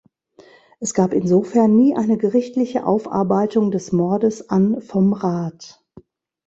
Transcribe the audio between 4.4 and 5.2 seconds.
an vom